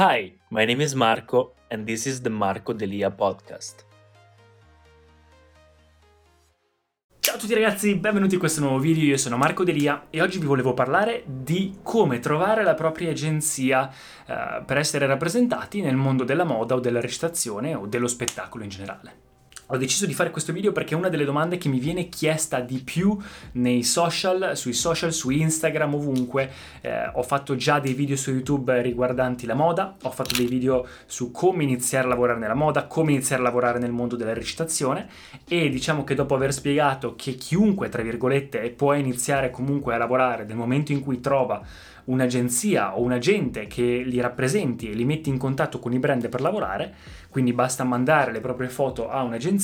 Hi, 0.00 0.32
my 0.50 0.64
name 0.64 0.80
is 0.80 0.94
Marco 0.94 1.54
and 1.70 1.84
this 1.84 2.06
is 2.06 2.20
the 2.20 2.28
Marco 2.28 2.72
Delia 2.72 3.10
podcast. 3.10 3.84
Ciao 7.18 7.34
a 7.34 7.36
tutti 7.36 7.52
ragazzi, 7.52 7.96
benvenuti 7.96 8.34
in 8.34 8.38
questo 8.38 8.60
nuovo 8.60 8.78
video, 8.78 9.02
io 9.02 9.16
sono 9.16 9.36
Marco 9.36 9.64
Delia 9.64 10.06
e 10.08 10.22
oggi 10.22 10.38
vi 10.38 10.46
volevo 10.46 10.72
parlare 10.72 11.24
di 11.26 11.80
come 11.82 12.20
trovare 12.20 12.62
la 12.62 12.74
propria 12.74 13.10
agenzia 13.10 13.90
eh, 14.24 14.62
per 14.64 14.76
essere 14.76 15.04
rappresentati 15.06 15.80
nel 15.80 15.96
mondo 15.96 16.22
della 16.22 16.44
moda 16.44 16.76
o 16.76 16.78
della 16.78 17.00
recitazione 17.00 17.74
o 17.74 17.86
dello 17.86 18.06
spettacolo 18.06 18.62
in 18.62 18.70
generale. 18.70 19.27
Ho 19.70 19.76
deciso 19.76 20.06
di 20.06 20.14
fare 20.14 20.30
questo 20.30 20.54
video 20.54 20.72
perché 20.72 20.94
è 20.94 20.96
una 20.96 21.10
delle 21.10 21.26
domande 21.26 21.58
che 21.58 21.68
mi 21.68 21.78
viene 21.78 22.08
chiesta 22.08 22.60
di 22.60 22.80
più 22.82 23.18
nei 23.52 23.82
social, 23.82 24.56
sui 24.56 24.72
social, 24.72 25.12
su 25.12 25.28
Instagram, 25.28 25.94
ovunque. 25.94 26.50
Eh, 26.80 27.10
ho 27.12 27.22
fatto 27.22 27.54
già 27.54 27.78
dei 27.78 27.92
video 27.92 28.16
su 28.16 28.30
YouTube 28.30 28.80
riguardanti 28.80 29.44
la 29.44 29.52
moda, 29.52 29.94
ho 30.00 30.10
fatto 30.10 30.34
dei 30.36 30.46
video 30.46 30.86
su 31.04 31.32
come 31.32 31.64
iniziare 31.64 32.06
a 32.06 32.08
lavorare 32.08 32.38
nella 32.38 32.54
moda, 32.54 32.86
come 32.86 33.12
iniziare 33.12 33.42
a 33.42 33.44
lavorare 33.44 33.78
nel 33.78 33.92
mondo 33.92 34.16
della 34.16 34.32
recitazione 34.32 35.06
e 35.46 35.68
diciamo 35.68 36.02
che 36.02 36.14
dopo 36.14 36.34
aver 36.34 36.54
spiegato 36.54 37.14
che 37.14 37.34
chiunque, 37.34 37.90
tra 37.90 38.00
virgolette, 38.00 38.70
può 38.70 38.94
iniziare 38.94 39.50
comunque 39.50 39.92
a 39.94 39.98
lavorare 39.98 40.46
nel 40.46 40.56
momento 40.56 40.92
in 40.92 41.00
cui 41.00 41.20
trova 41.20 41.62
un'agenzia 42.08 42.96
o 42.96 43.02
un 43.02 43.12
agente 43.12 43.66
che 43.66 44.02
li 44.04 44.20
rappresenti 44.20 44.90
e 44.90 44.94
li 44.94 45.04
metti 45.04 45.28
in 45.28 45.38
contatto 45.38 45.78
con 45.78 45.92
i 45.92 45.98
brand 45.98 46.28
per 46.28 46.40
lavorare, 46.40 46.94
quindi 47.28 47.52
basta 47.52 47.84
mandare 47.84 48.32
le 48.32 48.40
proprie 48.40 48.68
foto 48.68 49.10
a 49.10 49.22
un'agenzia, 49.22 49.56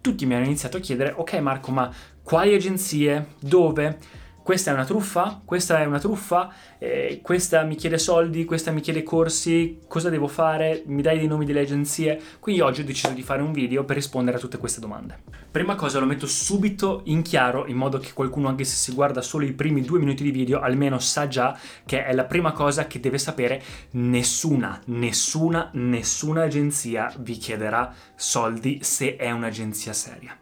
tutti 0.00 0.26
mi 0.26 0.34
hanno 0.34 0.44
iniziato 0.44 0.76
a 0.76 0.80
chiedere, 0.80 1.12
ok 1.16 1.34
Marco, 1.34 1.70
ma 1.70 1.92
quali 2.22 2.54
agenzie? 2.54 3.34
Dove? 3.40 3.98
Questa 4.48 4.70
è 4.70 4.72
una 4.72 4.86
truffa, 4.86 5.42
questa 5.44 5.78
è 5.78 5.84
una 5.84 5.98
truffa, 5.98 6.50
eh, 6.78 7.20
questa 7.22 7.64
mi 7.64 7.74
chiede 7.74 7.98
soldi, 7.98 8.46
questa 8.46 8.70
mi 8.70 8.80
chiede 8.80 9.02
corsi, 9.02 9.80
cosa 9.86 10.08
devo 10.08 10.26
fare, 10.26 10.84
mi 10.86 11.02
dai 11.02 11.18
dei 11.18 11.26
nomi 11.26 11.44
delle 11.44 11.60
agenzie. 11.60 12.18
Quindi 12.40 12.62
oggi 12.62 12.80
ho 12.80 12.84
deciso 12.84 13.12
di 13.12 13.22
fare 13.22 13.42
un 13.42 13.52
video 13.52 13.84
per 13.84 13.96
rispondere 13.96 14.38
a 14.38 14.40
tutte 14.40 14.56
queste 14.56 14.80
domande. 14.80 15.18
Prima 15.50 15.74
cosa 15.74 15.98
lo 15.98 16.06
metto 16.06 16.26
subito 16.26 17.02
in 17.04 17.20
chiaro 17.20 17.66
in 17.66 17.76
modo 17.76 17.98
che 17.98 18.14
qualcuno 18.14 18.48
anche 18.48 18.64
se 18.64 18.76
si 18.76 18.94
guarda 18.94 19.20
solo 19.20 19.44
i 19.44 19.52
primi 19.52 19.82
due 19.82 19.98
minuti 19.98 20.22
di 20.22 20.30
video 20.30 20.60
almeno 20.60 20.98
sa 20.98 21.28
già 21.28 21.54
che 21.84 22.06
è 22.06 22.14
la 22.14 22.24
prima 22.24 22.52
cosa 22.52 22.86
che 22.86 23.00
deve 23.00 23.18
sapere 23.18 23.62
nessuna, 23.90 24.80
nessuna, 24.86 25.68
nessuna 25.74 26.44
agenzia 26.44 27.12
vi 27.18 27.36
chiederà 27.36 27.92
soldi 28.14 28.78
se 28.80 29.16
è 29.16 29.30
un'agenzia 29.30 29.92
seria. 29.92 30.34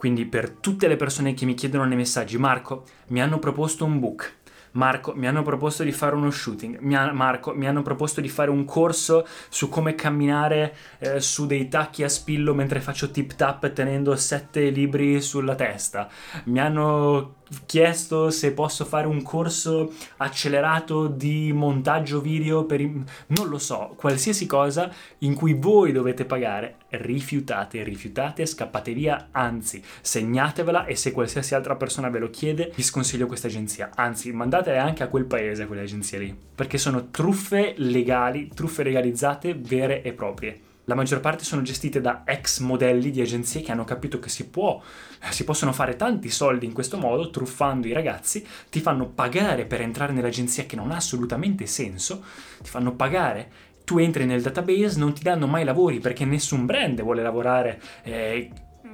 Quindi 0.00 0.24
per 0.24 0.48
tutte 0.48 0.88
le 0.88 0.96
persone 0.96 1.34
che 1.34 1.44
mi 1.44 1.52
chiedono 1.52 1.84
nei 1.84 1.94
messaggi, 1.94 2.38
Marco, 2.38 2.84
mi 3.08 3.20
hanno 3.20 3.38
proposto 3.38 3.84
un 3.84 4.00
book. 4.00 4.36
Marco, 4.70 5.12
mi 5.14 5.28
hanno 5.28 5.42
proposto 5.42 5.82
di 5.82 5.92
fare 5.92 6.14
uno 6.14 6.30
shooting. 6.30 6.78
Mi 6.78 6.96
ha, 6.96 7.12
Marco, 7.12 7.54
mi 7.54 7.68
hanno 7.68 7.82
proposto 7.82 8.22
di 8.22 8.30
fare 8.30 8.48
un 8.48 8.64
corso 8.64 9.26
su 9.50 9.68
come 9.68 9.94
camminare 9.94 10.74
eh, 11.00 11.20
su 11.20 11.44
dei 11.44 11.68
tacchi 11.68 12.02
a 12.02 12.08
spillo 12.08 12.54
mentre 12.54 12.80
faccio 12.80 13.10
tip 13.10 13.34
tap 13.34 13.70
tenendo 13.74 14.16
sette 14.16 14.70
libri 14.70 15.20
sulla 15.20 15.54
testa. 15.54 16.08
Mi 16.44 16.60
hanno 16.60 17.39
chiesto 17.66 18.30
se 18.30 18.52
posso 18.52 18.84
fare 18.84 19.06
un 19.06 19.22
corso 19.22 19.92
accelerato 20.18 21.06
di 21.06 21.52
montaggio 21.52 22.20
video 22.20 22.64
per... 22.64 22.80
I... 22.80 23.04
non 23.28 23.48
lo 23.48 23.58
so, 23.58 23.94
qualsiasi 23.96 24.46
cosa 24.46 24.92
in 25.18 25.34
cui 25.34 25.54
voi 25.54 25.92
dovete 25.92 26.24
pagare, 26.24 26.76
rifiutate, 26.90 27.82
rifiutate, 27.82 28.46
scappate 28.46 28.92
via, 28.92 29.28
anzi, 29.32 29.82
segnatevela 30.00 30.86
e 30.86 30.94
se 30.94 31.12
qualsiasi 31.12 31.54
altra 31.54 31.76
persona 31.76 32.08
ve 32.08 32.18
lo 32.18 32.30
chiede, 32.30 32.72
vi 32.74 32.82
sconsiglio 32.82 33.26
questa 33.26 33.48
agenzia, 33.48 33.90
anzi, 33.94 34.32
mandatele 34.32 34.78
anche 34.78 35.02
a 35.02 35.08
quel 35.08 35.24
paese, 35.24 35.64
a 35.64 35.66
quelle 35.66 35.82
agenzie 35.82 36.18
lì, 36.18 36.36
perché 36.54 36.78
sono 36.78 37.10
truffe 37.10 37.74
legali, 37.76 38.48
truffe 38.54 38.82
legalizzate 38.82 39.54
vere 39.54 40.02
e 40.02 40.12
proprie. 40.12 40.68
La 40.90 40.96
maggior 40.96 41.20
parte 41.20 41.44
sono 41.44 41.62
gestite 41.62 42.00
da 42.00 42.22
ex 42.24 42.58
modelli 42.58 43.12
di 43.12 43.20
agenzie 43.20 43.60
che 43.60 43.70
hanno 43.70 43.84
capito 43.84 44.18
che 44.18 44.28
si 44.28 44.48
può, 44.48 44.82
si 45.30 45.44
possono 45.44 45.72
fare 45.72 45.94
tanti 45.94 46.30
soldi 46.30 46.66
in 46.66 46.72
questo 46.72 46.98
modo, 46.98 47.30
truffando 47.30 47.86
i 47.86 47.92
ragazzi, 47.92 48.44
ti 48.68 48.80
fanno 48.80 49.06
pagare 49.06 49.66
per 49.66 49.82
entrare 49.82 50.12
nell'agenzia 50.12 50.66
che 50.66 50.74
non 50.74 50.90
ha 50.90 50.96
assolutamente 50.96 51.66
senso, 51.66 52.24
ti 52.60 52.68
fanno 52.68 52.96
pagare 52.96 53.52
tu 53.84 53.98
entri 53.98 54.24
nel 54.24 54.42
database, 54.42 54.98
non 54.98 55.12
ti 55.12 55.22
danno 55.22 55.46
mai 55.46 55.62
lavori 55.62 56.00
perché 56.00 56.24
nessun 56.24 56.66
brand 56.66 57.00
vuole 57.02 57.22
lavorare 57.22 57.80
eh, 58.02 58.50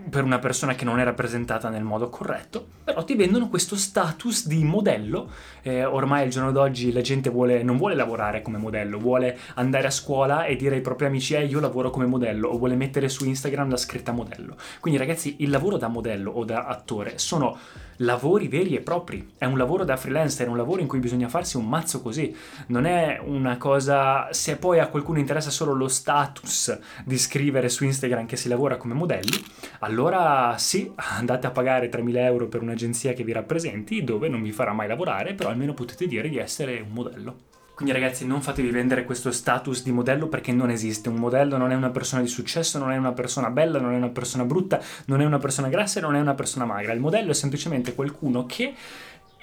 per 0.08 0.24
una 0.24 0.38
persona 0.38 0.74
che 0.74 0.84
non 0.84 1.00
è 1.00 1.04
rappresentata 1.04 1.68
nel 1.68 1.82
modo 1.82 2.08
corretto, 2.08 2.66
però 2.84 3.04
ti 3.04 3.14
vendono 3.14 3.48
questo 3.48 3.76
status 3.76 4.46
di 4.46 4.62
modello. 4.64 5.30
Eh, 5.62 5.84
ormai 5.84 6.22
al 6.22 6.28
giorno 6.28 6.52
d'oggi 6.52 6.92
la 6.92 7.00
gente 7.00 7.30
vuole, 7.30 7.62
non 7.62 7.76
vuole 7.76 7.94
lavorare 7.94 8.42
come 8.42 8.58
modello, 8.58 8.98
vuole 8.98 9.38
andare 9.54 9.88
a 9.88 9.90
scuola 9.90 10.44
e 10.44 10.56
dire 10.56 10.76
ai 10.76 10.80
propri 10.80 11.06
amici 11.06 11.34
eh 11.34 11.44
io 11.44 11.60
lavoro 11.60 11.90
come 11.90 12.06
modello 12.06 12.48
o 12.48 12.58
vuole 12.58 12.76
mettere 12.76 13.08
su 13.08 13.24
Instagram 13.24 13.70
la 13.70 13.76
scritta 13.76 14.12
modello. 14.12 14.56
Quindi 14.80 14.98
ragazzi 14.98 15.36
il 15.40 15.50
lavoro 15.50 15.76
da 15.76 15.88
modello 15.88 16.30
o 16.30 16.44
da 16.44 16.66
attore 16.66 17.18
sono 17.18 17.58
lavori 17.98 18.48
veri 18.48 18.74
e 18.74 18.80
propri. 18.80 19.32
È 19.38 19.44
un 19.44 19.56
lavoro 19.56 19.84
da 19.84 19.96
freelancer, 19.96 20.46
è 20.46 20.50
un 20.50 20.56
lavoro 20.56 20.80
in 20.80 20.86
cui 20.86 20.98
bisogna 20.98 21.28
farsi 21.28 21.56
un 21.56 21.68
mazzo 21.68 22.02
così. 22.02 22.34
Non 22.68 22.84
è 22.84 23.20
una 23.24 23.56
cosa. 23.56 24.28
Se 24.32 24.56
poi 24.56 24.78
a 24.78 24.88
qualcuno 24.88 25.18
interessa 25.18 25.50
solo 25.50 25.72
lo 25.72 25.88
status 25.88 26.78
di 27.04 27.18
scrivere 27.18 27.68
su 27.68 27.84
Instagram 27.84 28.26
che 28.26 28.36
si 28.36 28.48
lavora 28.48 28.76
come 28.76 28.94
modelli, 28.94 29.42
allora 29.80 30.56
sì, 30.58 30.92
andate 30.96 31.46
a 31.46 31.50
pagare 31.50 31.90
3.000 31.90 32.16
euro 32.16 32.46
per 32.48 32.62
un'agenzia 32.62 33.12
che 33.12 33.24
vi 33.24 33.32
rappresenti, 33.32 34.04
dove 34.04 34.28
non 34.28 34.42
vi 34.42 34.52
farà 34.52 34.72
mai 34.72 34.88
lavorare, 34.88 35.34
però 35.34 35.50
almeno 35.50 35.74
potete 35.74 36.06
dire 36.06 36.28
di 36.28 36.38
essere 36.38 36.80
un 36.80 36.92
modello. 36.92 37.36
Quindi 37.76 37.92
ragazzi 37.92 38.26
non 38.26 38.40
fatevi 38.40 38.70
vendere 38.70 39.04
questo 39.04 39.30
status 39.30 39.82
di 39.82 39.92
modello 39.92 40.28
perché 40.28 40.50
non 40.50 40.70
esiste. 40.70 41.10
Un 41.10 41.16
modello 41.16 41.58
non 41.58 41.72
è 41.72 41.74
una 41.74 41.90
persona 41.90 42.22
di 42.22 42.26
successo, 42.26 42.78
non 42.78 42.90
è 42.90 42.96
una 42.96 43.12
persona 43.12 43.50
bella, 43.50 43.78
non 43.78 43.92
è 43.92 43.96
una 43.96 44.08
persona 44.08 44.46
brutta, 44.46 44.80
non 45.08 45.20
è 45.20 45.26
una 45.26 45.36
persona 45.36 45.68
grassa 45.68 45.98
e 45.98 46.02
non 46.02 46.16
è 46.16 46.20
una 46.20 46.32
persona 46.32 46.64
magra. 46.64 46.94
Il 46.94 47.00
modello 47.00 47.32
è 47.32 47.34
semplicemente 47.34 47.94
qualcuno 47.94 48.46
che 48.46 48.72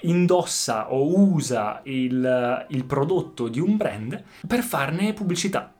indossa 0.00 0.92
o 0.92 1.16
usa 1.16 1.80
il, 1.84 2.66
il 2.70 2.84
prodotto 2.84 3.46
di 3.46 3.60
un 3.60 3.76
brand 3.76 4.20
per 4.48 4.62
farne 4.64 5.12
pubblicità 5.12 5.73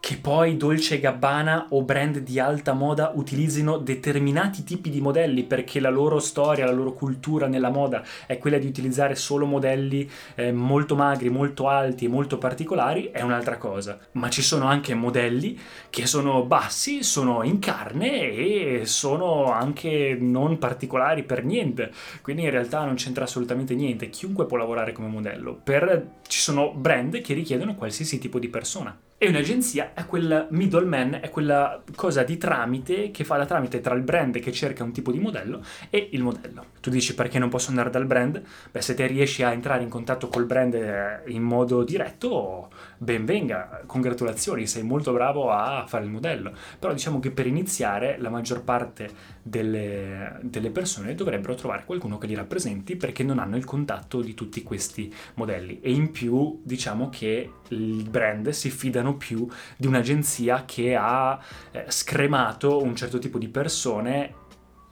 che 0.00 0.16
poi 0.16 0.56
Dolce 0.56 0.98
Gabbana 0.98 1.66
o 1.70 1.82
brand 1.82 2.18
di 2.20 2.40
alta 2.40 2.72
moda 2.72 3.12
utilizzino 3.14 3.76
determinati 3.76 4.64
tipi 4.64 4.88
di 4.88 5.02
modelli 5.02 5.44
perché 5.44 5.78
la 5.78 5.90
loro 5.90 6.18
storia, 6.18 6.64
la 6.64 6.72
loro 6.72 6.94
cultura 6.94 7.46
nella 7.46 7.68
moda 7.68 8.02
è 8.26 8.38
quella 8.38 8.56
di 8.56 8.66
utilizzare 8.66 9.14
solo 9.14 9.44
modelli 9.44 10.10
eh, 10.36 10.52
molto 10.52 10.96
magri, 10.96 11.28
molto 11.28 11.68
alti 11.68 12.06
e 12.06 12.08
molto 12.08 12.38
particolari, 12.38 13.10
è 13.12 13.20
un'altra 13.20 13.58
cosa. 13.58 13.98
Ma 14.12 14.30
ci 14.30 14.40
sono 14.40 14.64
anche 14.64 14.94
modelli 14.94 15.58
che 15.90 16.06
sono 16.06 16.44
bassi, 16.44 17.02
sono 17.02 17.42
in 17.42 17.58
carne 17.58 18.30
e 18.30 18.86
sono 18.86 19.52
anche 19.52 20.16
non 20.18 20.56
particolari 20.56 21.24
per 21.24 21.44
niente. 21.44 21.92
Quindi 22.22 22.44
in 22.44 22.50
realtà 22.50 22.84
non 22.84 22.94
c'entra 22.94 23.24
assolutamente 23.24 23.74
niente. 23.74 24.08
Chiunque 24.08 24.46
può 24.46 24.56
lavorare 24.56 24.92
come 24.92 25.08
modello. 25.08 25.60
Per... 25.62 26.18
Ci 26.26 26.40
sono 26.40 26.72
brand 26.72 27.20
che 27.20 27.34
richiedono 27.34 27.74
qualsiasi 27.74 28.18
tipo 28.18 28.38
di 28.38 28.48
persona. 28.48 28.98
E 29.22 29.28
un'agenzia 29.28 29.92
è 29.92 30.06
quel 30.06 30.46
middleman, 30.48 31.18
è 31.20 31.28
quella 31.28 31.82
cosa 31.94 32.22
di 32.22 32.38
tramite 32.38 33.10
che 33.10 33.22
fa 33.22 33.36
da 33.36 33.44
tramite 33.44 33.82
tra 33.82 33.94
il 33.94 34.00
brand 34.00 34.40
che 34.40 34.50
cerca 34.50 34.82
un 34.82 34.92
tipo 34.92 35.12
di 35.12 35.18
modello 35.18 35.62
e 35.90 36.08
il 36.12 36.22
modello. 36.22 36.64
Tu 36.80 36.88
dici 36.88 37.14
perché 37.14 37.38
non 37.38 37.50
posso 37.50 37.68
andare 37.68 37.90
dal 37.90 38.06
brand? 38.06 38.40
Beh, 38.70 38.80
se 38.80 38.94
te 38.94 39.06
riesci 39.06 39.42
a 39.42 39.52
entrare 39.52 39.82
in 39.82 39.90
contatto 39.90 40.28
col 40.28 40.46
brand 40.46 40.72
eh, 40.72 41.20
in 41.26 41.42
modo 41.42 41.84
diretto, 41.84 42.70
ben 42.96 43.26
venga, 43.26 43.82
congratulazioni, 43.84 44.66
sei 44.66 44.84
molto 44.84 45.12
bravo 45.12 45.50
a 45.50 45.84
fare 45.86 46.04
il 46.04 46.10
modello. 46.10 46.54
Però 46.78 46.90
diciamo 46.94 47.20
che 47.20 47.30
per 47.30 47.46
iniziare 47.46 48.16
la 48.18 48.30
maggior 48.30 48.64
parte 48.64 49.10
delle, 49.42 50.38
delle 50.40 50.70
persone 50.70 51.14
dovrebbero 51.14 51.54
trovare 51.56 51.84
qualcuno 51.84 52.16
che 52.16 52.26
li 52.26 52.34
rappresenti 52.34 52.96
perché 52.96 53.22
non 53.22 53.38
hanno 53.38 53.58
il 53.58 53.66
contatto 53.66 54.22
di 54.22 54.32
tutti 54.32 54.62
questi 54.62 55.12
modelli. 55.34 55.80
E 55.82 55.92
in 55.92 56.10
più 56.10 56.58
diciamo 56.64 57.10
che 57.10 57.52
i 57.68 58.06
brand 58.08 58.48
si 58.48 58.70
fidano 58.70 59.09
meno 59.10 59.16
più 59.16 59.48
di 59.76 59.86
un'agenzia 59.86 60.64
che 60.64 60.94
ha 60.94 61.38
eh, 61.72 61.84
scremato 61.88 62.82
un 62.82 62.94
certo 62.94 63.18
tipo 63.18 63.38
di 63.38 63.48
persone 63.48 64.34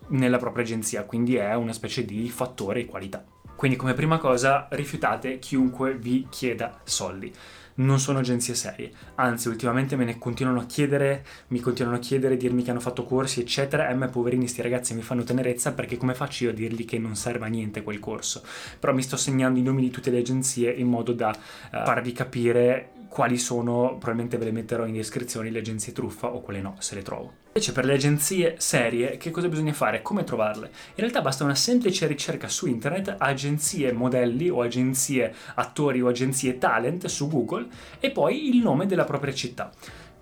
nella 0.08 0.38
propria 0.38 0.64
agenzia, 0.64 1.04
quindi 1.04 1.36
è 1.36 1.54
una 1.54 1.72
specie 1.72 2.04
di 2.04 2.28
fattore 2.28 2.84
qualità. 2.86 3.24
Quindi 3.54 3.76
come 3.76 3.94
prima 3.94 4.18
cosa 4.18 4.68
rifiutate 4.70 5.38
chiunque 5.38 5.96
vi 5.96 6.26
chieda 6.30 6.80
soldi 6.84 7.32
non 7.78 7.98
sono 7.98 8.18
agenzie 8.18 8.54
serie. 8.54 8.90
Anzi, 9.16 9.48
ultimamente 9.48 9.96
me 9.96 10.04
ne 10.04 10.18
continuano 10.18 10.60
a 10.60 10.66
chiedere, 10.66 11.24
mi 11.48 11.60
continuano 11.60 11.96
a 11.96 12.00
chiedere, 12.00 12.36
dirmi 12.36 12.62
che 12.62 12.70
hanno 12.70 12.80
fatto 12.80 13.04
corsi, 13.04 13.40
eccetera. 13.40 13.88
E 13.88 13.92
a 13.92 13.94
me, 13.94 14.08
poverini, 14.08 14.46
sti 14.46 14.62
ragazzi 14.62 14.94
mi 14.94 15.02
fanno 15.02 15.24
tenerezza 15.24 15.72
perché 15.72 15.96
come 15.96 16.14
faccio 16.14 16.44
io 16.44 16.50
a 16.50 16.54
dirgli 16.54 16.84
che 16.84 16.98
non 16.98 17.16
serve 17.16 17.46
a 17.46 17.48
niente 17.48 17.82
quel 17.82 17.98
corso? 17.98 18.42
Però 18.78 18.92
mi 18.94 19.02
sto 19.02 19.16
segnando 19.16 19.58
i 19.58 19.62
nomi 19.62 19.82
di 19.82 19.90
tutte 19.90 20.10
le 20.10 20.18
agenzie 20.18 20.70
in 20.70 20.88
modo 20.88 21.12
da 21.12 21.28
uh, 21.30 21.70
farvi 21.70 22.12
capire 22.12 22.90
quali 23.08 23.38
sono, 23.38 23.96
probabilmente 23.98 24.36
ve 24.36 24.44
le 24.44 24.52
metterò 24.52 24.86
in 24.86 24.94
descrizione, 24.94 25.50
le 25.50 25.58
agenzie 25.58 25.92
truffa 25.92 26.28
o 26.28 26.40
quelle 26.40 26.60
no, 26.60 26.76
se 26.78 26.94
le 26.94 27.02
trovo. 27.02 27.32
Invece 27.48 27.72
per 27.72 27.86
le 27.86 27.94
agenzie 27.94 28.56
serie 28.58 29.16
che 29.16 29.30
cosa 29.30 29.48
bisogna 29.48 29.72
fare? 29.72 30.02
Come 30.02 30.22
trovarle? 30.22 30.66
In 30.66 30.94
realtà 30.96 31.22
basta 31.22 31.42
una 31.42 31.54
semplice 31.56 32.06
ricerca 32.06 32.46
su 32.46 32.66
internet, 32.66 33.16
agenzie 33.18 33.90
modelli 33.92 34.48
o 34.48 34.60
agenzie 34.60 35.34
attori 35.54 36.00
o 36.00 36.08
agenzie 36.08 36.58
talent 36.58 37.06
su 37.06 37.26
Google 37.28 37.66
e 38.00 38.10
poi 38.10 38.48
il 38.48 38.62
nome 38.62 38.86
della 38.86 39.04
propria 39.04 39.32
città. 39.32 39.70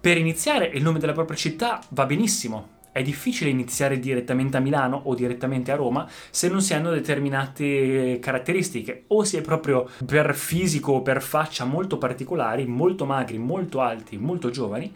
Per 0.00 0.16
iniziare 0.16 0.66
il 0.66 0.82
nome 0.82 0.98
della 0.98 1.12
propria 1.12 1.36
città 1.36 1.82
va 1.90 2.06
benissimo, 2.06 2.74
è 2.92 3.02
difficile 3.02 3.50
iniziare 3.50 3.98
direttamente 3.98 4.56
a 4.56 4.60
Milano 4.60 5.00
o 5.04 5.14
direttamente 5.14 5.70
a 5.70 5.76
Roma 5.76 6.08
se 6.30 6.48
non 6.48 6.62
si 6.62 6.72
hanno 6.72 6.90
determinate 6.90 8.18
caratteristiche 8.20 9.04
o 9.08 9.22
si 9.22 9.36
è 9.36 9.42
proprio 9.42 9.86
per 10.06 10.34
fisico 10.34 10.92
o 10.92 11.02
per 11.02 11.20
faccia 11.20 11.64
molto 11.64 11.98
particolari, 11.98 12.64
molto 12.64 13.04
magri, 13.04 13.36
molto 13.36 13.80
alti, 13.80 14.16
molto 14.16 14.48
giovani 14.48 14.92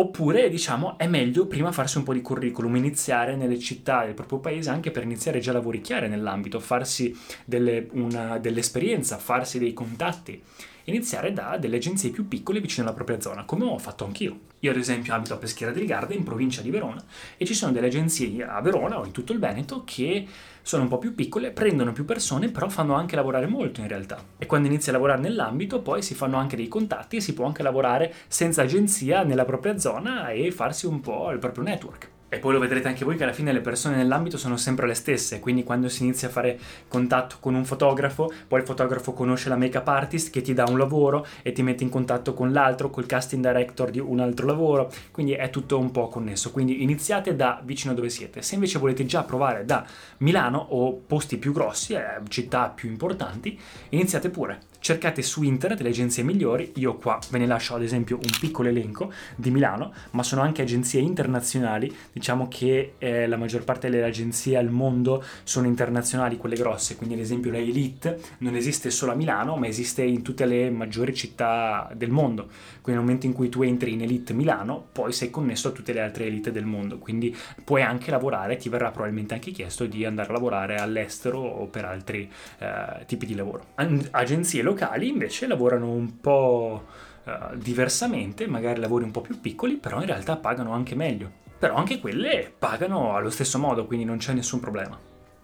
Oppure, 0.00 0.48
diciamo, 0.48 0.96
è 0.96 1.06
meglio 1.06 1.46
prima 1.46 1.72
farsi 1.72 1.98
un 1.98 2.04
po' 2.04 2.14
di 2.14 2.22
curriculum, 2.22 2.74
iniziare 2.76 3.36
nelle 3.36 3.58
città 3.58 4.06
del 4.06 4.14
proprio 4.14 4.38
paese 4.38 4.70
anche 4.70 4.90
per 4.90 5.02
iniziare 5.02 5.40
già 5.40 5.50
a 5.50 5.54
lavoricchiare 5.54 6.08
nell'ambito, 6.08 6.58
farsi 6.58 7.14
delle, 7.44 7.86
una, 7.92 8.38
dell'esperienza, 8.38 9.18
farsi 9.18 9.58
dei 9.58 9.74
contatti 9.74 10.42
iniziare 10.90 11.32
da 11.32 11.56
delle 11.56 11.76
agenzie 11.76 12.10
più 12.10 12.28
piccole 12.28 12.60
vicino 12.60 12.86
alla 12.86 12.94
propria 12.94 13.20
zona, 13.20 13.44
come 13.44 13.64
ho 13.64 13.78
fatto 13.78 14.04
anch'io. 14.04 14.38
Io 14.60 14.70
ad 14.70 14.76
esempio 14.76 15.14
abito 15.14 15.32
a 15.32 15.38
Peschiera 15.38 15.72
del 15.72 15.86
Garda, 15.86 16.12
in 16.12 16.22
provincia 16.22 16.60
di 16.60 16.70
Verona, 16.70 17.02
e 17.38 17.46
ci 17.46 17.54
sono 17.54 17.72
delle 17.72 17.86
agenzie 17.86 18.44
a 18.44 18.60
Verona 18.60 18.98
o 18.98 19.06
in 19.06 19.12
tutto 19.12 19.32
il 19.32 19.38
Veneto 19.38 19.82
che 19.84 20.26
sono 20.62 20.82
un 20.82 20.88
po' 20.88 20.98
più 20.98 21.14
piccole, 21.14 21.50
prendono 21.50 21.92
più 21.92 22.04
persone, 22.04 22.50
però 22.50 22.68
fanno 22.68 22.94
anche 22.94 23.16
lavorare 23.16 23.46
molto 23.46 23.80
in 23.80 23.88
realtà. 23.88 24.22
E 24.36 24.44
quando 24.46 24.68
inizi 24.68 24.90
a 24.90 24.92
lavorare 24.92 25.20
nell'ambito, 25.20 25.80
poi 25.80 26.02
si 26.02 26.14
fanno 26.14 26.36
anche 26.36 26.56
dei 26.56 26.68
contatti 26.68 27.16
e 27.16 27.20
si 27.20 27.32
può 27.32 27.46
anche 27.46 27.62
lavorare 27.62 28.12
senza 28.28 28.62
agenzia 28.62 29.22
nella 29.22 29.46
propria 29.46 29.78
zona 29.78 30.30
e 30.30 30.50
farsi 30.50 30.86
un 30.86 31.00
po' 31.00 31.30
il 31.30 31.38
proprio 31.38 31.64
network. 31.64 32.10
E 32.32 32.38
poi 32.38 32.52
lo 32.52 32.60
vedrete 32.60 32.86
anche 32.86 33.04
voi 33.04 33.16
che 33.16 33.24
alla 33.24 33.32
fine 33.32 33.52
le 33.52 33.60
persone 33.60 33.96
nell'ambito 33.96 34.38
sono 34.38 34.56
sempre 34.56 34.86
le 34.86 34.94
stesse, 34.94 35.40
quindi 35.40 35.64
quando 35.64 35.88
si 35.88 36.04
inizia 36.04 36.28
a 36.28 36.30
fare 36.30 36.56
contatto 36.86 37.38
con 37.40 37.56
un 37.56 37.64
fotografo, 37.64 38.32
poi 38.46 38.60
il 38.60 38.66
fotografo 38.66 39.12
conosce 39.12 39.48
la 39.48 39.56
make-up 39.56 39.88
artist 39.88 40.30
che 40.30 40.40
ti 40.40 40.54
dà 40.54 40.64
un 40.68 40.78
lavoro 40.78 41.26
e 41.42 41.50
ti 41.50 41.64
mette 41.64 41.82
in 41.82 41.90
contatto 41.90 42.32
con 42.32 42.52
l'altro, 42.52 42.88
col 42.88 43.06
casting 43.06 43.44
director 43.44 43.90
di 43.90 43.98
un 43.98 44.20
altro 44.20 44.46
lavoro, 44.46 44.92
quindi 45.10 45.32
è 45.32 45.50
tutto 45.50 45.76
un 45.76 45.90
po' 45.90 46.06
connesso. 46.06 46.52
Quindi 46.52 46.84
iniziate 46.84 47.34
da 47.34 47.60
vicino 47.64 47.94
dove 47.94 48.10
siete. 48.10 48.42
Se 48.42 48.54
invece 48.54 48.78
volete 48.78 49.04
già 49.06 49.24
provare 49.24 49.64
da 49.64 49.84
Milano 50.18 50.58
o 50.70 50.92
posti 51.04 51.36
più 51.36 51.52
grossi, 51.52 51.94
eh, 51.94 52.20
città 52.28 52.68
più 52.68 52.88
importanti, 52.88 53.58
iniziate 53.88 54.30
pure 54.30 54.60
cercate 54.80 55.22
su 55.22 55.42
internet 55.42 55.80
le 55.82 55.90
agenzie 55.90 56.22
migliori, 56.22 56.72
io 56.76 56.96
qua 56.96 57.18
ve 57.30 57.38
ne 57.38 57.46
lascio 57.46 57.74
ad 57.74 57.82
esempio 57.82 58.16
un 58.16 58.30
piccolo 58.40 58.68
elenco 58.68 59.12
di 59.36 59.50
Milano, 59.50 59.92
ma 60.12 60.22
sono 60.22 60.40
anche 60.42 60.62
agenzie 60.62 61.00
internazionali, 61.00 61.94
diciamo 62.12 62.48
che 62.48 62.94
eh, 62.98 63.26
la 63.26 63.36
maggior 63.36 63.64
parte 63.64 63.88
delle 63.90 64.04
agenzie 64.04 64.56
al 64.56 64.70
mondo 64.70 65.22
sono 65.44 65.66
internazionali, 65.66 66.36
quelle 66.36 66.56
grosse, 66.56 66.96
quindi 66.96 67.14
ad 67.14 67.20
esempio 67.20 67.50
la 67.50 67.58
Elite 67.58 68.18
non 68.38 68.56
esiste 68.56 68.90
solo 68.90 69.12
a 69.12 69.14
Milano, 69.14 69.56
ma 69.56 69.66
esiste 69.66 70.02
in 70.02 70.22
tutte 70.22 70.46
le 70.46 70.70
maggiori 70.70 71.14
città 71.14 71.90
del 71.94 72.10
mondo, 72.10 72.48
quindi 72.80 72.92
nel 72.92 73.00
momento 73.00 73.26
in 73.26 73.32
cui 73.32 73.48
tu 73.48 73.62
entri 73.62 73.92
in 73.92 74.02
Elite 74.02 74.32
Milano, 74.32 74.86
poi 74.92 75.12
sei 75.12 75.30
connesso 75.30 75.68
a 75.68 75.70
tutte 75.72 75.92
le 75.92 76.00
altre 76.00 76.24
elite 76.24 76.50
del 76.50 76.64
mondo, 76.64 76.98
quindi 76.98 77.36
puoi 77.62 77.82
anche 77.82 78.10
lavorare, 78.10 78.56
ti 78.56 78.68
verrà 78.68 78.90
probabilmente 78.90 79.34
anche 79.34 79.50
chiesto 79.50 79.84
di 79.84 80.04
andare 80.06 80.30
a 80.30 80.32
lavorare 80.32 80.76
all'estero 80.76 81.38
o 81.38 81.66
per 81.66 81.84
altri 81.84 82.30
eh, 82.58 83.04
tipi 83.06 83.26
di 83.26 83.34
lavoro. 83.34 83.66
Agenzie 84.10 84.62
locali 84.70 85.08
invece 85.08 85.46
lavorano 85.46 85.90
un 85.90 86.20
po' 86.20 86.86
uh, 87.24 87.56
diversamente, 87.56 88.46
magari 88.46 88.80
lavori 88.80 89.04
un 89.04 89.10
po' 89.10 89.20
più 89.20 89.40
piccoli, 89.40 89.76
però 89.76 90.00
in 90.00 90.06
realtà 90.06 90.36
pagano 90.36 90.72
anche 90.72 90.94
meglio. 90.94 91.38
Però 91.58 91.74
anche 91.74 92.00
quelle 92.00 92.52
pagano 92.56 93.14
allo 93.14 93.30
stesso 93.30 93.58
modo, 93.58 93.86
quindi 93.86 94.04
non 94.04 94.18
c'è 94.18 94.32
nessun 94.32 94.60
problema. 94.60 94.98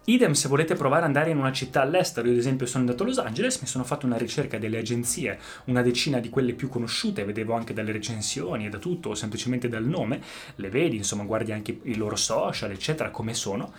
Idem 0.09 0.31
se 0.31 0.47
volete 0.47 0.75
provare 0.75 1.01
ad 1.01 1.07
andare 1.07 1.31
in 1.31 1.37
una 1.37 1.51
città 1.51 1.81
all'estero, 1.81 2.27
io 2.27 2.33
ad 2.33 2.39
esempio 2.39 2.65
sono 2.65 2.85
andato 2.85 3.03
a 3.03 3.07
Los 3.07 3.17
Angeles, 3.17 3.59
mi 3.59 3.67
sono 3.67 3.83
fatto 3.83 4.05
una 4.05 4.15
ricerca 4.15 4.57
delle 4.57 4.77
agenzie, 4.77 5.37
una 5.65 5.81
decina 5.81 6.19
di 6.19 6.29
quelle 6.29 6.53
più 6.53 6.69
conosciute, 6.69 7.25
vedevo 7.25 7.53
anche 7.53 7.73
dalle 7.73 7.91
recensioni 7.91 8.65
e 8.65 8.69
da 8.69 8.77
tutto, 8.77 9.09
o 9.09 9.15
semplicemente 9.15 9.67
dal 9.67 9.83
nome, 9.83 10.21
le 10.55 10.69
vedi, 10.69 10.95
insomma 10.95 11.23
guardi 11.25 11.51
anche 11.51 11.81
i 11.83 11.95
loro 11.95 12.15
social, 12.15 12.71
eccetera, 12.71 13.11
come 13.11 13.33
sono 13.33 13.73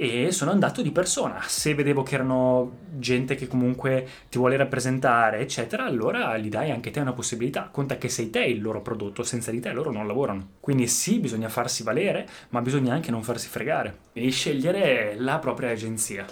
e 0.00 0.30
sono 0.30 0.52
andato 0.52 0.80
di 0.80 0.92
persona. 0.92 1.42
Se 1.44 1.74
vedevo 1.74 2.04
che 2.04 2.14
erano 2.14 2.76
gente 2.98 3.34
che 3.34 3.48
comunque 3.48 4.06
ti 4.28 4.38
vuole 4.38 4.56
rappresentare, 4.56 5.40
eccetera, 5.40 5.84
allora 5.84 6.38
gli 6.38 6.48
dai 6.48 6.70
anche 6.70 6.92
te 6.92 7.00
una 7.00 7.12
possibilità. 7.12 7.68
Conta 7.72 7.98
che 7.98 8.08
sei 8.08 8.30
te 8.30 8.44
il 8.44 8.62
loro 8.62 8.80
prodotto, 8.80 9.24
senza 9.24 9.50
di 9.50 9.58
te 9.58 9.72
loro 9.72 9.90
non 9.90 10.06
lavorano. 10.06 10.50
Quindi 10.60 10.86
sì, 10.86 11.18
bisogna 11.18 11.48
farsi 11.48 11.82
valere, 11.82 12.28
ma 12.50 12.62
bisogna 12.62 12.94
anche 12.94 13.10
non 13.10 13.24
farsi 13.24 13.48
fregare 13.48 13.98
e 14.12 14.30
scegliere 14.30 15.16
la 15.18 15.40
propria 15.40 15.70
agenzia. 15.70 16.24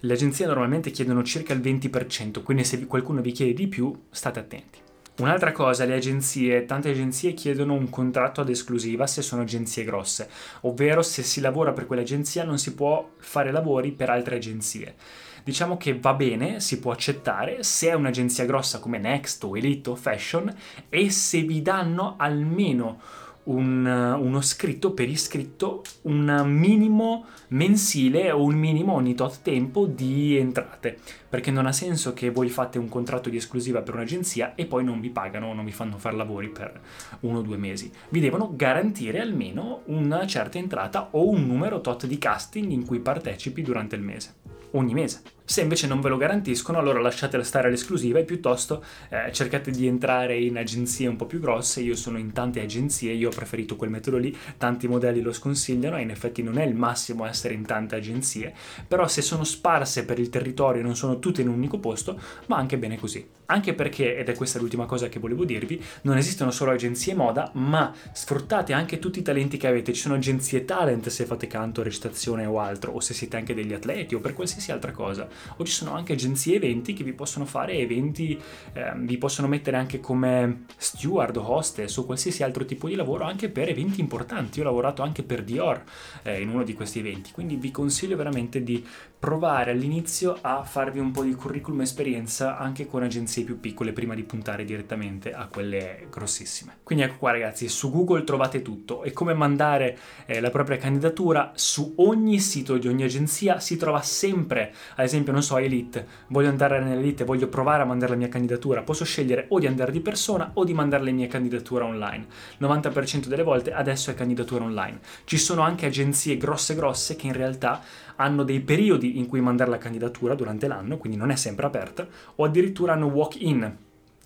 Le 0.00 0.12
agenzie 0.12 0.46
normalmente 0.46 0.90
chiedono 0.90 1.22
circa 1.22 1.52
il 1.52 1.60
20%, 1.60 2.42
quindi 2.42 2.64
se 2.64 2.84
qualcuno 2.86 3.20
vi 3.20 3.30
chiede 3.30 3.52
di 3.52 3.68
più, 3.68 4.06
state 4.10 4.40
attenti. 4.40 4.81
Un'altra 5.22 5.52
cosa, 5.52 5.84
le 5.84 5.94
agenzie, 5.94 6.64
tante 6.64 6.90
agenzie 6.90 7.32
chiedono 7.32 7.74
un 7.74 7.88
contratto 7.90 8.40
ad 8.40 8.48
esclusiva 8.48 9.06
se 9.06 9.22
sono 9.22 9.42
agenzie 9.42 9.84
grosse, 9.84 10.28
ovvero 10.62 11.00
se 11.00 11.22
si 11.22 11.40
lavora 11.40 11.72
per 11.72 11.86
quell'agenzia 11.86 12.42
non 12.42 12.58
si 12.58 12.74
può 12.74 13.08
fare 13.18 13.52
lavori 13.52 13.92
per 13.92 14.10
altre 14.10 14.34
agenzie. 14.34 14.96
Diciamo 15.44 15.76
che 15.76 15.96
va 15.96 16.14
bene, 16.14 16.58
si 16.58 16.80
può 16.80 16.90
accettare 16.90 17.62
se 17.62 17.90
è 17.90 17.94
un'agenzia 17.94 18.46
grossa 18.46 18.80
come 18.80 18.98
Next 18.98 19.44
o 19.44 19.56
Elite 19.56 19.90
o 19.90 19.94
Fashion 19.94 20.52
e 20.88 21.08
se 21.10 21.42
vi 21.42 21.62
danno 21.62 22.16
almeno 22.18 23.00
un, 23.44 23.84
uno 23.86 24.40
scritto 24.40 24.92
per 24.92 25.08
iscritto 25.08 25.82
un 26.02 26.42
minimo 26.46 27.26
mensile 27.48 28.30
o 28.30 28.44
un 28.44 28.54
minimo 28.54 28.94
ogni 28.94 29.14
tot 29.14 29.40
tempo 29.42 29.86
di 29.86 30.36
entrate. 30.36 30.98
Perché 31.28 31.50
non 31.50 31.66
ha 31.66 31.72
senso 31.72 32.12
che 32.12 32.30
voi 32.30 32.48
fate 32.48 32.78
un 32.78 32.88
contratto 32.88 33.30
di 33.30 33.36
esclusiva 33.36 33.82
per 33.82 33.94
un'agenzia 33.94 34.54
e 34.54 34.66
poi 34.66 34.84
non 34.84 35.00
vi 35.00 35.10
pagano 35.10 35.48
o 35.48 35.54
non 35.54 35.64
vi 35.64 35.72
fanno 35.72 35.98
fare 35.98 36.16
lavori 36.16 36.48
per 36.48 36.80
uno 37.20 37.38
o 37.38 37.42
due 37.42 37.56
mesi. 37.56 37.90
Vi 38.10 38.20
devono 38.20 38.52
garantire 38.54 39.20
almeno 39.20 39.82
una 39.86 40.26
certa 40.26 40.58
entrata 40.58 41.08
o 41.12 41.28
un 41.28 41.46
numero 41.46 41.80
tot 41.80 42.06
di 42.06 42.18
casting 42.18 42.70
in 42.70 42.84
cui 42.84 43.00
partecipi 43.00 43.62
durante 43.62 43.96
il 43.96 44.02
mese. 44.02 44.34
Ogni 44.72 44.94
mese 44.94 45.22
se 45.44 45.60
invece 45.60 45.86
non 45.86 46.00
ve 46.00 46.08
lo 46.08 46.16
garantiscono, 46.16 46.78
allora 46.78 47.00
lasciatela 47.00 47.42
stare 47.42 47.68
all'esclusiva 47.68 48.18
e 48.18 48.24
piuttosto 48.24 48.84
eh, 49.08 49.32
cercate 49.32 49.70
di 49.70 49.86
entrare 49.86 50.38
in 50.38 50.56
agenzie 50.56 51.08
un 51.08 51.16
po' 51.16 51.26
più 51.26 51.40
grosse. 51.40 51.80
Io 51.80 51.96
sono 51.96 52.18
in 52.18 52.32
tante 52.32 52.60
agenzie, 52.60 53.12
io 53.12 53.28
ho 53.28 53.32
preferito 53.34 53.76
quel 53.76 53.90
metodo 53.90 54.18
lì, 54.18 54.36
tanti 54.56 54.88
modelli 54.88 55.20
lo 55.20 55.32
sconsigliano 55.32 55.96
e 55.96 56.02
in 56.02 56.10
effetti 56.10 56.42
non 56.42 56.58
è 56.58 56.64
il 56.64 56.74
massimo 56.74 57.26
essere 57.26 57.54
in 57.54 57.64
tante 57.66 57.96
agenzie, 57.96 58.54
però 58.86 59.08
se 59.08 59.22
sono 59.22 59.44
sparse 59.44 60.04
per 60.04 60.18
il 60.18 60.28
territorio 60.28 60.80
e 60.80 60.84
non 60.84 60.96
sono 60.96 61.18
tutte 61.18 61.42
in 61.42 61.48
un 61.48 61.56
unico 61.56 61.78
posto, 61.78 62.20
va 62.46 62.56
anche 62.56 62.78
bene 62.78 62.98
così. 62.98 63.26
Anche 63.46 63.74
perché, 63.74 64.16
ed 64.16 64.30
è 64.30 64.34
questa 64.34 64.58
l'ultima 64.58 64.86
cosa 64.86 65.08
che 65.08 65.18
volevo 65.18 65.44
dirvi, 65.44 65.82
non 66.02 66.16
esistono 66.16 66.50
solo 66.50 66.70
agenzie 66.70 67.14
moda, 67.14 67.50
ma 67.54 67.92
sfruttate 68.12 68.72
anche 68.72 68.98
tutti 68.98 69.18
i 69.18 69.22
talenti 69.22 69.58
che 69.58 69.66
avete. 69.66 69.92
Ci 69.92 70.00
sono 70.00 70.14
agenzie 70.14 70.64
talent 70.64 71.08
se 71.08 71.26
fate 71.26 71.48
canto, 71.48 71.82
recitazione 71.82 72.46
o 72.46 72.60
altro, 72.60 72.92
o 72.92 73.00
se 73.00 73.12
siete 73.12 73.36
anche 73.36 73.52
degli 73.52 73.74
atleti 73.74 74.14
o 74.14 74.20
per 74.20 74.32
qualsiasi 74.32 74.72
altra 74.72 74.92
cosa 74.92 75.28
o 75.56 75.64
ci 75.64 75.72
sono 75.72 75.92
anche 75.94 76.12
agenzie 76.12 76.56
eventi 76.56 76.92
che 76.92 77.04
vi 77.04 77.12
possono 77.12 77.44
fare 77.44 77.74
eventi, 77.74 78.38
eh, 78.72 78.92
vi 78.96 79.18
possono 79.18 79.48
mettere 79.48 79.76
anche 79.76 80.00
come 80.00 80.64
steward, 80.76 81.36
hostess 81.36 81.96
o 81.96 82.04
qualsiasi 82.04 82.42
altro 82.42 82.64
tipo 82.64 82.88
di 82.88 82.94
lavoro 82.94 83.24
anche 83.24 83.48
per 83.48 83.68
eventi 83.68 84.00
importanti. 84.00 84.58
Io 84.58 84.64
ho 84.64 84.68
lavorato 84.68 85.02
anche 85.02 85.22
per 85.22 85.42
Dior 85.42 85.82
eh, 86.22 86.40
in 86.40 86.48
uno 86.48 86.62
di 86.62 86.74
questi 86.74 86.98
eventi, 86.98 87.30
quindi 87.32 87.56
vi 87.56 87.70
consiglio 87.70 88.16
veramente 88.16 88.62
di 88.62 88.84
provare 89.22 89.70
all'inizio 89.70 90.36
a 90.40 90.64
farvi 90.64 90.98
un 90.98 91.12
po' 91.12 91.22
di 91.22 91.32
curriculum 91.36 91.82
esperienza 91.82 92.58
anche 92.58 92.88
con 92.88 93.04
agenzie 93.04 93.44
più 93.44 93.60
piccole 93.60 93.92
prima 93.92 94.16
di 94.16 94.24
puntare 94.24 94.64
direttamente 94.64 95.32
a 95.32 95.46
quelle 95.46 96.08
grossissime. 96.10 96.78
Quindi 96.82 97.04
ecco 97.04 97.18
qua 97.18 97.30
ragazzi, 97.30 97.68
su 97.68 97.92
Google 97.92 98.24
trovate 98.24 98.62
tutto 98.62 99.04
e 99.04 99.12
come 99.12 99.32
mandare 99.32 99.96
eh, 100.26 100.40
la 100.40 100.50
propria 100.50 100.76
candidatura 100.76 101.52
su 101.54 101.92
ogni 101.98 102.40
sito 102.40 102.78
di 102.78 102.88
ogni 102.88 103.04
agenzia 103.04 103.60
si 103.60 103.76
trova 103.76 104.02
sempre, 104.02 104.74
ad 104.96 105.04
esempio 105.04 105.32
non 105.32 105.44
so, 105.44 105.56
Elite, 105.56 106.04
voglio 106.26 106.48
andare 106.48 106.80
nell'Elite, 106.80 107.22
voglio 107.22 107.46
provare 107.46 107.84
a 107.84 107.86
mandare 107.86 108.10
la 108.10 108.18
mia 108.18 108.28
candidatura, 108.28 108.82
posso 108.82 109.04
scegliere 109.04 109.46
o 109.50 109.60
di 109.60 109.68
andare 109.68 109.92
di 109.92 110.00
persona 110.00 110.50
o 110.54 110.64
di 110.64 110.74
mandare 110.74 111.04
le 111.04 111.12
mie 111.12 111.28
candidature 111.28 111.84
online. 111.84 112.26
90% 112.60 113.26
delle 113.26 113.44
volte 113.44 113.72
adesso 113.72 114.10
è 114.10 114.14
candidatura 114.14 114.64
online. 114.64 114.98
Ci 115.22 115.38
sono 115.38 115.62
anche 115.62 115.86
agenzie 115.86 116.36
grosse 116.36 116.74
grosse 116.74 117.14
che 117.14 117.28
in 117.28 117.34
realtà 117.34 117.80
hanno 118.16 118.42
dei 118.42 118.60
periodi 118.60 119.11
in 119.18 119.26
cui 119.26 119.40
mandare 119.40 119.70
la 119.70 119.78
candidatura 119.78 120.34
durante 120.34 120.66
l'anno, 120.66 120.96
quindi 120.98 121.18
non 121.18 121.30
è 121.30 121.36
sempre 121.36 121.66
aperta, 121.66 122.06
o 122.36 122.44
addirittura 122.44 122.92
hanno 122.92 123.06
walk-in, 123.06 123.76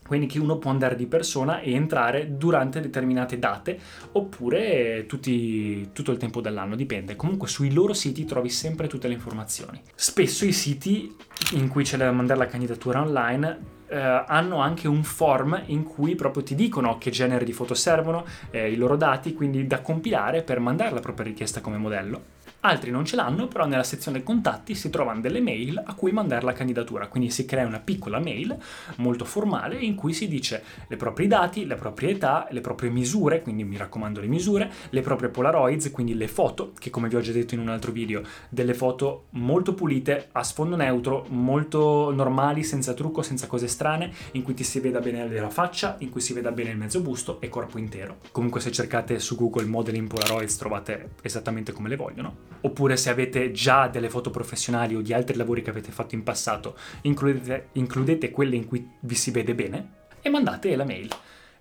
quindi 0.06 0.26
che 0.26 0.38
uno 0.38 0.56
può 0.58 0.70
andare 0.70 0.94
di 0.94 1.06
persona 1.06 1.60
e 1.60 1.72
entrare 1.72 2.36
durante 2.36 2.80
determinate 2.80 3.38
date 3.38 3.78
oppure 4.12 5.04
tutti, 5.06 5.90
tutto 5.92 6.12
il 6.12 6.18
tempo 6.18 6.40
dell'anno, 6.40 6.76
dipende. 6.76 7.16
Comunque 7.16 7.48
sui 7.48 7.72
loro 7.72 7.92
siti 7.92 8.24
trovi 8.24 8.48
sempre 8.48 8.86
tutte 8.86 9.08
le 9.08 9.14
informazioni. 9.14 9.80
Spesso 9.94 10.44
i 10.44 10.52
siti 10.52 11.14
in 11.52 11.68
cui 11.68 11.84
c'è 11.84 11.96
da 11.96 12.10
mandare 12.12 12.38
la 12.38 12.46
candidatura 12.46 13.00
online 13.00 13.74
eh, 13.88 13.96
hanno 13.96 14.58
anche 14.58 14.88
un 14.88 15.02
form 15.02 15.62
in 15.66 15.84
cui 15.84 16.14
proprio 16.14 16.42
ti 16.42 16.54
dicono 16.54 16.98
che 16.98 17.10
genere 17.10 17.44
di 17.44 17.52
foto 17.52 17.74
servono, 17.74 18.24
eh, 18.50 18.70
i 18.70 18.76
loro 18.76 18.96
dati, 18.96 19.34
quindi 19.34 19.66
da 19.66 19.80
compilare 19.80 20.42
per 20.42 20.60
mandare 20.60 20.94
la 20.94 21.00
propria 21.00 21.26
richiesta 21.26 21.60
come 21.60 21.76
modello. 21.76 22.34
Altri 22.66 22.90
non 22.90 23.04
ce 23.04 23.14
l'hanno, 23.14 23.46
però 23.46 23.64
nella 23.64 23.84
sezione 23.84 24.24
contatti 24.24 24.74
si 24.74 24.90
trovano 24.90 25.20
delle 25.20 25.40
mail 25.40 25.80
a 25.86 25.94
cui 25.94 26.10
mandare 26.10 26.44
la 26.44 26.52
candidatura, 26.52 27.06
quindi 27.06 27.30
si 27.30 27.44
crea 27.44 27.64
una 27.64 27.78
piccola 27.78 28.18
mail 28.18 28.56
molto 28.96 29.24
formale 29.24 29.76
in 29.76 29.94
cui 29.94 30.12
si 30.12 30.26
dice 30.26 30.64
i 30.88 30.96
propri 30.96 31.28
dati, 31.28 31.64
le 31.64 31.76
proprie 31.76 32.10
età, 32.10 32.48
le 32.50 32.60
proprie 32.60 32.90
misure, 32.90 33.40
quindi 33.40 33.62
mi 33.62 33.76
raccomando 33.76 34.18
le 34.18 34.26
misure, 34.26 34.68
le 34.90 35.00
proprie 35.00 35.28
polaroids, 35.28 35.92
quindi 35.92 36.16
le 36.16 36.26
foto, 36.26 36.72
che 36.76 36.90
come 36.90 37.06
vi 37.06 37.14
ho 37.14 37.20
già 37.20 37.30
detto 37.30 37.54
in 37.54 37.60
un 37.60 37.68
altro 37.68 37.92
video, 37.92 38.22
delle 38.48 38.74
foto 38.74 39.26
molto 39.30 39.72
pulite, 39.72 40.30
a 40.32 40.42
sfondo 40.42 40.74
neutro, 40.74 41.24
molto 41.28 42.12
normali, 42.12 42.64
senza 42.64 42.94
trucco, 42.94 43.22
senza 43.22 43.46
cose 43.46 43.68
strane, 43.68 44.10
in 44.32 44.42
cui 44.42 44.54
ti 44.54 44.64
si 44.64 44.80
veda 44.80 44.98
bene 44.98 45.28
la 45.28 45.50
faccia, 45.50 45.94
in 46.00 46.10
cui 46.10 46.20
si 46.20 46.32
veda 46.32 46.50
bene 46.50 46.70
il 46.70 46.78
mezzo 46.78 47.00
busto 47.00 47.40
e 47.40 47.48
corpo 47.48 47.78
intero. 47.78 48.16
Comunque 48.32 48.60
se 48.60 48.72
cercate 48.72 49.20
su 49.20 49.36
Google 49.36 49.66
modeling 49.66 50.08
polaroids 50.08 50.56
trovate 50.56 51.10
esattamente 51.22 51.70
come 51.70 51.88
le 51.88 51.94
vogliono 51.94 52.54
oppure 52.66 52.96
se 52.96 53.10
avete 53.10 53.52
già 53.52 53.88
delle 53.88 54.10
foto 54.10 54.30
professionali 54.30 54.94
o 54.94 55.00
di 55.00 55.12
altri 55.12 55.36
lavori 55.36 55.62
che 55.62 55.70
avete 55.70 55.92
fatto 55.92 56.14
in 56.14 56.22
passato, 56.22 56.76
includete, 57.02 57.68
includete 57.72 58.30
quelle 58.30 58.56
in 58.56 58.66
cui 58.66 58.88
vi 59.00 59.14
si 59.14 59.30
vede 59.30 59.54
bene 59.54 59.90
e 60.20 60.28
mandate 60.28 60.74
la 60.74 60.84
mail. 60.84 61.08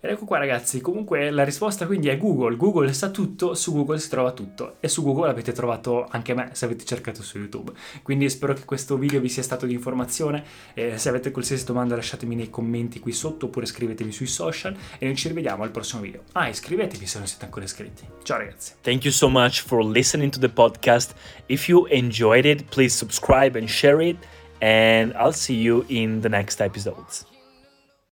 Ed 0.05 0.11
ecco 0.11 0.25
qua 0.25 0.37
ragazzi, 0.37 0.81
comunque 0.81 1.31
la 1.31 1.43
risposta 1.43 1.87
quindi 1.87 2.09
è 2.09 2.17
Google. 2.19 2.55
Google 2.57 2.93
sa 2.93 3.09
tutto, 3.09 3.55
su 3.55 3.73
Google 3.73 3.97
si 3.97 4.07
trova 4.07 4.33
tutto 4.33 4.75
e 4.79 4.87
su 4.87 5.01
Google 5.01 5.29
avete 5.31 5.51
trovato 5.51 6.05
anche 6.07 6.35
me 6.35 6.49
se 6.51 6.65
avete 6.65 6.85
cercato 6.85 7.23
su 7.23 7.39
YouTube. 7.39 7.71
Quindi 8.03 8.29
spero 8.29 8.53
che 8.53 8.65
questo 8.65 8.97
video 8.97 9.19
vi 9.19 9.29
sia 9.29 9.41
stato 9.41 9.65
di 9.65 9.73
informazione. 9.73 10.43
Eh, 10.75 10.99
se 10.99 11.09
avete 11.09 11.31
qualsiasi 11.31 11.65
domanda 11.65 11.95
lasciatemi 11.95 12.35
nei 12.35 12.51
commenti 12.51 12.99
qui 12.99 13.13
sotto 13.13 13.47
oppure 13.47 13.65
scrivetemi 13.65 14.11
sui 14.11 14.27
social 14.27 14.75
e 14.99 15.05
noi 15.07 15.15
ci 15.15 15.27
rivediamo 15.27 15.63
al 15.63 15.71
prossimo 15.71 16.03
video. 16.03 16.21
Ah, 16.33 16.49
iscrivetevi 16.49 17.07
se 17.07 17.17
non 17.17 17.25
siete 17.25 17.45
ancora 17.45 17.65
iscritti. 17.65 18.03
Ciao 18.21 18.37
ragazzi. 18.37 18.73
Thank 18.81 19.05
you 19.05 19.11
so 19.11 19.27
much 19.27 19.63
for 19.63 19.83
listening 19.83 20.31
to 20.31 20.39
the 20.39 20.49
podcast. 20.49 21.15
If 21.47 21.67
you 21.67 21.87
enjoyed 21.87 22.45
it, 22.45 22.65
please 22.69 22.95
subscribe 22.95 23.57
and 23.57 23.67
share 23.67 24.07
it 24.07 24.17
and 24.61 25.13
I'll 25.15 25.33
see 25.33 25.59
you 25.59 25.83
in 25.87 26.21
the 26.21 26.29
next 26.29 26.61
episodes. 26.61 27.25